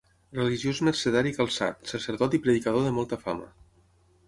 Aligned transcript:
Religiós 0.35 0.79
mercedari 0.89 1.33
calçat, 1.35 1.85
sacerdot 1.93 2.39
i 2.39 2.41
predicador 2.47 2.87
de 2.89 2.97
molta 2.99 3.23
fama. 3.29 3.55